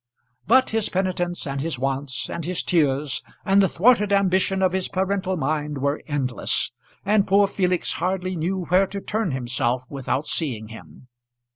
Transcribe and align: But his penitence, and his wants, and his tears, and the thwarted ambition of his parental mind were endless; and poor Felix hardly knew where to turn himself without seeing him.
But 0.47 0.71
his 0.71 0.89
penitence, 0.89 1.45
and 1.45 1.61
his 1.61 1.77
wants, 1.77 2.27
and 2.27 2.43
his 2.43 2.63
tears, 2.63 3.21
and 3.45 3.61
the 3.61 3.69
thwarted 3.69 4.11
ambition 4.11 4.63
of 4.63 4.71
his 4.71 4.87
parental 4.87 5.37
mind 5.37 5.77
were 5.77 6.01
endless; 6.07 6.71
and 7.05 7.27
poor 7.27 7.45
Felix 7.45 7.93
hardly 7.93 8.35
knew 8.35 8.65
where 8.69 8.87
to 8.87 8.99
turn 8.99 9.29
himself 9.29 9.83
without 9.91 10.25
seeing 10.25 10.69
him. 10.69 11.07